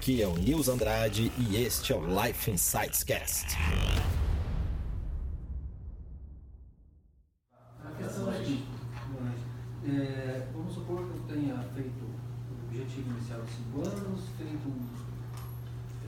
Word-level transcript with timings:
Aqui 0.00 0.22
é 0.22 0.26
o 0.26 0.32
Nils 0.32 0.66
Andrade 0.66 1.30
e 1.36 1.56
este 1.56 1.92
é 1.92 1.96
o 1.96 2.00
Life 2.00 2.50
Insights 2.50 3.04
Cast. 3.04 3.54
A 7.84 7.90
questão 7.98 8.32
é 8.32 8.38
é, 9.84 10.48
vamos 10.54 10.72
supor 10.72 11.04
que 11.04 11.18
eu 11.18 11.36
tenha 11.36 11.54
feito 11.74 12.02
o 12.02 12.66
objetivo 12.66 13.10
inicial 13.10 13.42
de 13.42 13.50
5 13.52 13.78
anos, 13.78 14.24
feito 14.38 14.68
um, 14.68 14.88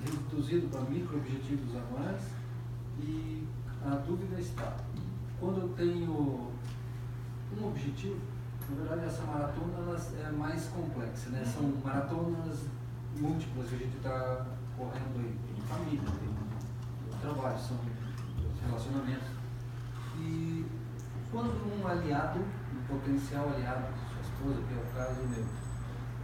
reduzido 0.07 0.69
para 0.69 0.81
micro 0.89 1.19
objetivos 1.19 1.77
a 1.77 2.01
mais 2.01 2.23
e 2.99 3.47
a 3.85 3.97
dúvida 3.97 4.41
está, 4.41 4.75
quando 5.39 5.61
eu 5.61 5.69
tenho 5.77 6.51
um 7.61 7.67
objetivo, 7.67 8.19
na 8.71 8.75
verdade 8.75 9.05
essa 9.05 9.23
maratona 9.25 9.99
é 10.27 10.31
mais 10.31 10.65
complexa, 10.69 11.29
né? 11.29 11.45
são 11.45 11.71
maratonas 11.85 12.61
múltiplas 13.19 13.67
a 13.67 13.77
gente 13.77 13.97
está 13.97 14.47
correndo 14.77 15.19
aí, 15.19 15.39
em 15.57 15.61
família, 15.63 16.01
tem 16.01 16.33
trabalho, 17.21 17.59
são 17.59 17.79
relacionamentos. 18.67 19.29
E 20.19 20.67
quando 21.31 21.81
um 21.81 21.87
aliado, 21.87 22.41
um 22.41 22.83
potencial 22.87 23.49
aliado, 23.49 23.87
sua 24.13 24.23
esposa, 24.23 24.67
que 24.67 24.75
é 24.75 24.83
o 24.83 24.95
caso 24.95 25.23
meu, 25.29 25.45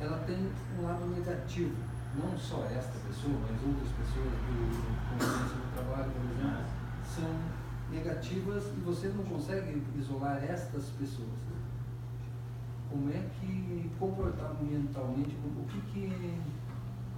ela 0.01 0.19
tem 0.25 0.51
um 0.79 0.83
lado 0.85 1.07
negativo, 1.07 1.75
não 2.15 2.39
só 2.39 2.65
esta 2.65 2.99
pessoa, 3.07 3.35
mas 3.43 3.63
outras 3.67 3.91
pessoas 3.93 4.31
do 4.31 5.09
convivência 5.11 5.57
do 5.57 5.75
trabalho, 5.75 6.11
por 6.11 6.25
exemplo, 6.25 6.65
são 7.05 7.59
negativas 7.91 8.65
e 8.77 8.81
você 8.81 9.09
não 9.09 9.25
consegue 9.25 9.83
isolar 9.97 10.43
estas 10.45 10.91
pessoas. 10.91 11.49
Como 12.91 13.11
é 13.11 13.29
que 13.41 13.91
comportamentalmente, 13.99 15.37
o 15.45 15.65
que, 15.69 15.81
que 15.93 16.41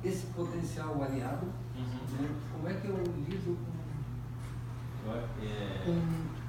esse 0.02 0.26
potencial 0.28 1.02
aliado, 1.02 1.46
uhum. 1.76 2.22
né? 2.22 2.30
como 2.52 2.68
é 2.68 2.74
que 2.74 2.88
eu 2.88 2.96
lido 2.96 3.58
com, 5.04 5.10
é... 5.42 5.82
com 5.84 6.40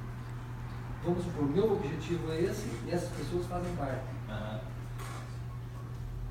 vamos 1.04 1.24
supor, 1.24 1.46
meu 1.46 1.74
objetivo 1.74 2.32
é 2.32 2.42
esse 2.42 2.68
e 2.86 2.92
essas 2.92 3.10
pessoas 3.10 3.46
fazem 3.48 3.76
parte. 3.76 4.06
Uhum. 4.30 4.72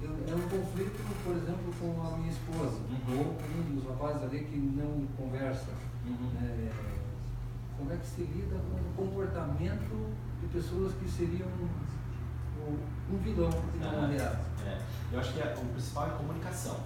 Eu, 0.02 0.10
é 0.10 0.34
um 0.34 0.48
conflito, 0.48 0.96
por 1.24 1.36
exemplo, 1.36 1.74
com 1.78 2.06
a 2.06 2.16
minha 2.16 2.30
esposa, 2.30 2.80
uhum. 2.88 3.18
ou 3.18 3.24
com 3.34 3.58
um 3.58 3.74
dos 3.74 3.84
rapazes 3.86 4.22
ali 4.22 4.44
que 4.44 4.56
não 4.56 5.06
conversa. 5.16 5.72
Uhum. 6.06 6.30
É, 6.42 6.70
como 7.76 7.92
é 7.92 7.96
que 7.96 8.06
se 8.06 8.22
lida 8.22 8.56
com 8.56 8.76
o 8.76 9.06
comportamento 9.06 10.14
de 10.40 10.46
pessoas 10.48 10.94
que 10.94 11.08
seriam 11.08 11.48
um, 11.48 13.14
um 13.14 13.18
vilão 13.18 13.50
e 13.74 13.78
não 13.78 14.00
um 14.00 14.04
aliado? 14.04 14.38
É. 14.66 14.78
Eu 15.12 15.20
acho 15.20 15.32
que 15.34 15.40
é, 15.40 15.54
o 15.54 15.66
principal 15.72 16.06
é 16.06 16.10
a 16.10 16.12
comunicação. 16.12 16.80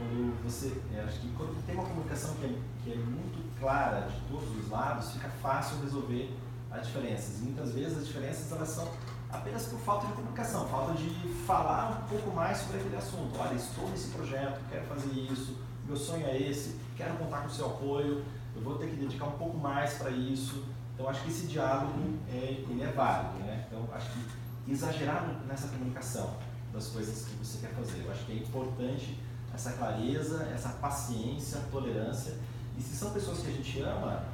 Quando 0.00 0.42
você, 0.42 0.72
é, 0.94 1.00
acho 1.02 1.20
que 1.20 1.28
quando 1.36 1.54
tem 1.66 1.74
uma 1.74 1.84
comunicação 1.84 2.34
que 2.36 2.46
é, 2.46 2.58
que 2.82 2.92
é 2.92 2.96
muito 2.96 3.60
clara 3.60 4.08
de 4.08 4.18
todos 4.30 4.48
os 4.56 4.70
lados, 4.70 5.12
fica 5.12 5.28
fácil 5.42 5.76
resolver 5.82 6.34
as 6.70 6.86
diferenças. 6.86 7.40
E 7.40 7.42
muitas 7.42 7.74
vezes 7.74 7.98
as 7.98 8.06
diferenças 8.06 8.50
elas 8.50 8.68
são 8.70 8.88
apenas 9.28 9.66
por 9.66 9.78
falta 9.80 10.06
de 10.06 10.14
comunicação, 10.14 10.66
falta 10.68 10.94
de 10.94 11.10
falar 11.46 12.02
um 12.02 12.08
pouco 12.08 12.34
mais 12.34 12.56
sobre 12.56 12.78
aquele 12.78 12.96
assunto. 12.96 13.38
Olha, 13.38 13.54
estou 13.54 13.90
nesse 13.90 14.08
projeto, 14.08 14.58
quero 14.70 14.86
fazer 14.86 15.12
isso, 15.12 15.58
meu 15.86 15.96
sonho 15.96 16.26
é 16.26 16.40
esse, 16.40 16.80
quero 16.96 17.14
contar 17.18 17.42
com 17.42 17.48
o 17.48 17.50
seu 17.50 17.66
apoio, 17.66 18.24
eu 18.56 18.62
vou 18.62 18.78
ter 18.78 18.88
que 18.88 18.96
dedicar 18.96 19.26
um 19.26 19.38
pouco 19.38 19.58
mais 19.58 19.94
para 19.98 20.10
isso. 20.10 20.64
Então 20.94 21.10
acho 21.10 21.22
que 21.24 21.30
esse 21.30 21.46
diálogo 21.46 22.18
é, 22.32 22.64
ele 22.66 22.82
é 22.82 22.90
válido, 22.90 23.38
né? 23.44 23.66
Então 23.66 23.86
acho 23.92 24.10
que 24.12 24.72
exagerar 24.72 25.42
nessa 25.46 25.68
comunicação 25.68 26.36
das 26.72 26.86
coisas 26.88 27.26
que 27.26 27.34
você 27.36 27.58
quer 27.58 27.74
fazer, 27.74 28.02
eu 28.04 28.10
acho 28.10 28.24
que 28.24 28.32
é 28.32 28.36
importante 28.36 29.18
essa 29.54 29.72
clareza, 29.72 30.44
essa 30.54 30.70
paciência, 30.70 31.60
tolerância. 31.70 32.34
E 32.76 32.82
se 32.82 32.96
são 32.96 33.10
pessoas 33.10 33.40
que 33.40 33.48
a 33.48 33.52
gente 33.52 33.80
ama, 33.80 34.24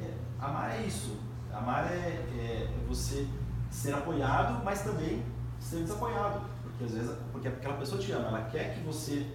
é, 0.00 0.14
amar 0.40 0.70
é 0.72 0.82
isso 0.86 1.16
Amar 1.52 1.92
é, 1.92 2.24
é, 2.38 2.68
você 2.88 3.28
ser 3.70 3.92
apoiado, 3.94 4.64
mas 4.64 4.82
também 4.82 5.22
ser 5.60 5.80
desapoiado. 5.80 6.40
Porque 6.62 6.84
às 6.84 6.92
vezes 6.92 7.14
porque 7.30 7.48
aquela 7.48 7.76
pessoa 7.76 8.00
te 8.00 8.10
ama, 8.12 8.28
ela 8.28 8.42
quer 8.50 8.74
que 8.74 8.80
você 8.80 9.26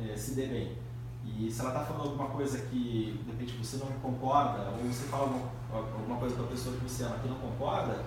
é, 0.00 0.16
se 0.16 0.34
dê 0.34 0.46
bem. 0.46 0.78
E 1.24 1.50
se 1.50 1.60
ela 1.60 1.70
está 1.70 1.84
falando 1.84 2.08
alguma 2.08 2.28
coisa 2.30 2.58
que 2.58 3.20
de 3.22 3.30
repente 3.30 3.56
você 3.56 3.76
não 3.76 3.86
concorda, 4.00 4.70
ou 4.70 4.78
você 4.78 5.06
fala 5.08 5.24
alguma, 5.24 5.50
alguma 5.70 6.16
coisa 6.16 6.34
para 6.34 6.44
a 6.44 6.48
pessoa 6.48 6.74
que 6.74 6.82
você 6.82 7.04
ama 7.04 7.18
que 7.18 7.28
não 7.28 7.36
concorda, 7.36 8.02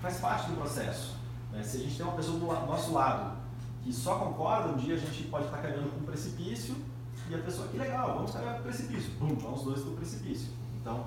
faz 0.00 0.18
parte 0.18 0.50
do 0.50 0.56
processo. 0.56 1.16
Né? 1.52 1.62
Se 1.62 1.78
a 1.78 1.80
gente 1.80 1.96
tem 1.96 2.06
uma 2.06 2.14
pessoa 2.14 2.38
do 2.38 2.46
nosso 2.46 2.92
lado 2.92 3.36
que 3.84 3.92
só 3.92 4.18
concorda, 4.18 4.70
um 4.70 4.76
dia 4.76 4.94
a 4.94 4.98
gente 4.98 5.24
pode 5.24 5.44
estar 5.44 5.58
caindo 5.58 5.92
com 5.92 6.00
um 6.00 6.04
precipício 6.04 6.74
e 7.28 7.34
a 7.34 7.38
pessoa, 7.38 7.68
que 7.68 7.76
legal, 7.76 8.14
vamos 8.14 8.30
cair 8.32 8.44
para 8.44 8.60
o 8.60 8.62
precipício. 8.62 9.10
Pum, 9.18 9.34
vamos 9.36 9.62
dois 9.62 9.80
para 9.80 9.90
o 9.90 9.96
precipício. 9.96 10.48
Então, 10.80 11.06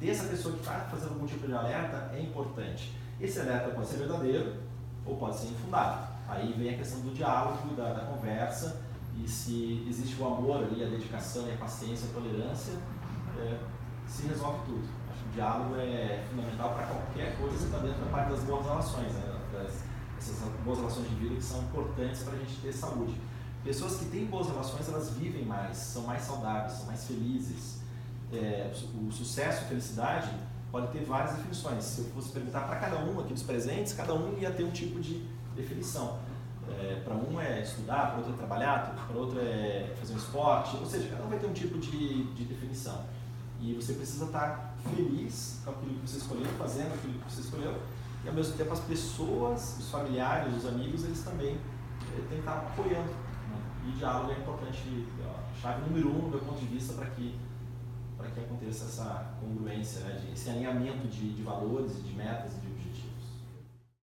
ter 0.00 0.10
essa 0.10 0.28
pessoa 0.28 0.54
que 0.54 0.60
está 0.60 0.80
fazendo 0.90 1.12
algum 1.12 1.26
tipo 1.26 1.46
de 1.46 1.54
alerta 1.54 2.10
é 2.14 2.20
importante. 2.20 2.94
Esse 3.20 3.40
alerta 3.40 3.70
pode 3.70 3.86
ser 3.86 3.98
verdadeiro 3.98 4.56
ou 5.04 5.16
pode 5.16 5.36
ser 5.36 5.48
infundado. 5.48 6.08
Aí 6.26 6.52
vem 6.54 6.74
a 6.74 6.78
questão 6.78 7.00
do 7.00 7.14
diálogo, 7.14 7.74
da, 7.74 7.92
da 7.92 8.06
conversa, 8.06 8.82
e 9.16 9.28
se 9.28 9.86
existe 9.88 10.20
o 10.20 10.26
amor 10.26 10.64
ali, 10.64 10.82
a 10.82 10.88
dedicação, 10.88 11.44
a 11.50 11.56
paciência, 11.56 12.08
a 12.10 12.14
tolerância, 12.14 12.74
é, 13.38 13.58
se 14.06 14.26
resolve 14.26 14.58
tudo. 14.66 14.88
Acho 15.10 15.22
que 15.22 15.28
o 15.28 15.32
diálogo 15.32 15.76
é 15.76 16.24
fundamental 16.28 16.74
para 16.74 16.86
qualquer 16.86 17.38
coisa 17.38 17.56
que 17.56 17.64
está 17.64 17.78
dentro 17.78 18.04
da 18.04 18.10
parte 18.10 18.30
das 18.30 18.44
boas 18.44 18.66
relações, 18.66 19.12
né? 19.12 19.38
das, 19.52 19.84
essas 20.18 20.36
boas 20.64 20.78
relações 20.78 21.08
de 21.08 21.14
vida 21.14 21.34
que 21.36 21.44
são 21.44 21.62
importantes 21.62 22.22
para 22.22 22.34
a 22.34 22.38
gente 22.38 22.56
ter 22.60 22.72
saúde. 22.72 23.14
Pessoas 23.64 23.96
que 23.96 24.04
têm 24.06 24.26
boas 24.26 24.46
relações, 24.46 24.88
elas 24.88 25.10
vivem 25.10 25.44
mais, 25.44 25.76
são 25.76 26.02
mais 26.02 26.22
saudáveis, 26.22 26.72
são 26.74 26.86
mais 26.86 27.04
felizes, 27.04 27.80
é, 28.32 28.72
o 28.94 29.10
sucesso 29.12 29.64
e 29.64 29.68
felicidade 29.68 30.30
pode 30.70 30.88
ter 30.88 31.04
várias 31.04 31.36
definições. 31.36 31.84
Se 31.84 32.00
eu 32.00 32.06
fosse 32.06 32.30
perguntar 32.30 32.60
para 32.62 32.76
cada 32.76 32.98
um 32.98 33.20
aqui 33.20 33.32
dos 33.32 33.42
presentes, 33.42 33.92
cada 33.92 34.14
um 34.14 34.36
ia 34.38 34.50
ter 34.50 34.64
um 34.64 34.70
tipo 34.70 35.00
de 35.00 35.26
definição. 35.54 36.18
É, 36.68 37.00
para 37.04 37.14
um 37.14 37.40
é 37.40 37.62
estudar, 37.62 38.10
para 38.10 38.18
outro 38.18 38.32
é 38.32 38.36
trabalhar, 38.36 39.06
para 39.06 39.16
outro 39.16 39.38
é 39.40 39.94
fazer 39.98 40.14
um 40.14 40.16
esporte, 40.16 40.76
ou 40.76 40.86
seja, 40.86 41.08
cada 41.08 41.24
um 41.24 41.28
vai 41.28 41.38
ter 41.38 41.46
um 41.46 41.52
tipo 41.52 41.78
de, 41.78 42.24
de 42.34 42.44
definição. 42.44 43.04
E 43.60 43.74
você 43.74 43.94
precisa 43.94 44.26
estar 44.26 44.74
feliz 44.94 45.60
com 45.64 45.70
aquilo 45.70 45.94
que 45.94 46.10
você 46.10 46.18
escolheu, 46.18 46.46
fazendo 46.58 46.92
aquilo 46.94 47.14
que 47.14 47.32
você 47.32 47.40
escolheu, 47.40 47.74
e 48.24 48.28
ao 48.28 48.34
mesmo 48.34 48.56
tempo 48.56 48.72
as 48.72 48.80
pessoas, 48.80 49.78
os 49.78 49.90
familiares, 49.90 50.54
os 50.56 50.66
amigos, 50.66 51.04
eles 51.04 51.22
também 51.22 51.58
é, 52.12 52.16
têm 52.16 52.28
que 52.28 52.34
estar 52.38 52.56
apoiando. 52.58 53.08
Né? 53.08 53.60
E 53.88 53.92
diálogo 53.92 54.32
é 54.32 54.38
importante, 54.38 55.06
a 55.24 55.60
chave 55.60 55.88
número 55.88 56.10
um 56.10 56.20
do 56.20 56.28
meu 56.28 56.40
ponto 56.40 56.58
de 56.58 56.66
vista 56.66 56.94
para 56.94 57.06
que 57.06 57.38
que 58.36 58.40
aconteça 58.40 58.84
essa 58.84 59.34
congruência, 59.40 60.00
né, 60.00 60.20
de, 60.20 60.32
esse 60.32 60.50
alinhamento 60.50 61.08
de, 61.08 61.32
de 61.32 61.42
valores, 61.42 62.04
de 62.04 62.12
metas, 62.12 62.52
de 62.60 62.66